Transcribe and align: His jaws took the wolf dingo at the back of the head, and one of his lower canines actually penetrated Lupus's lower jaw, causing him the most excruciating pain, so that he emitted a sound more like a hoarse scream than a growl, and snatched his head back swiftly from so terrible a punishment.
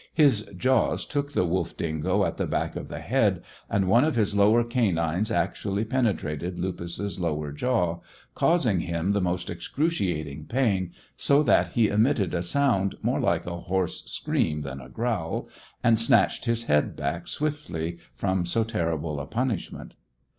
His 0.15 0.49
jaws 0.57 1.05
took 1.05 1.31
the 1.33 1.45
wolf 1.45 1.77
dingo 1.77 2.25
at 2.25 2.37
the 2.37 2.47
back 2.47 2.75
of 2.75 2.87
the 2.87 3.01
head, 3.01 3.43
and 3.69 3.87
one 3.87 4.03
of 4.03 4.15
his 4.15 4.33
lower 4.33 4.63
canines 4.63 5.29
actually 5.31 5.85
penetrated 5.85 6.57
Lupus's 6.57 7.19
lower 7.19 7.51
jaw, 7.51 7.99
causing 8.33 8.79
him 8.79 9.11
the 9.11 9.21
most 9.21 9.47
excruciating 9.47 10.45
pain, 10.45 10.91
so 11.17 11.43
that 11.43 11.73
he 11.73 11.87
emitted 11.87 12.33
a 12.33 12.41
sound 12.41 12.95
more 13.03 13.19
like 13.19 13.45
a 13.45 13.57
hoarse 13.61 14.03
scream 14.05 14.63
than 14.63 14.81
a 14.81 14.89
growl, 14.89 15.47
and 15.83 15.99
snatched 15.99 16.45
his 16.45 16.63
head 16.63 16.95
back 16.95 17.27
swiftly 17.27 17.99
from 18.15 18.43
so 18.43 18.63
terrible 18.63 19.19
a 19.19 19.27
punishment. 19.27 19.93